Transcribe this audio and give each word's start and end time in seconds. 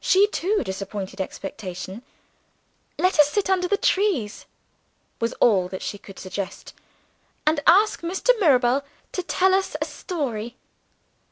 She, 0.00 0.26
too, 0.26 0.62
disappointed 0.64 1.20
expectation. 1.20 2.02
"Let 2.98 3.20
us 3.20 3.28
sit 3.30 3.48
under 3.48 3.68
the 3.68 3.76
trees," 3.76 4.44
was 5.20 5.34
all 5.34 5.68
that 5.68 5.82
she 5.82 5.98
could 5.98 6.18
suggest, 6.18 6.74
"and 7.46 7.60
ask 7.64 8.00
Mr. 8.00 8.30
Mirabel 8.40 8.84
to 9.12 9.22
tell 9.22 9.54
us 9.54 9.76
a 9.80 9.84
story." 9.84 10.56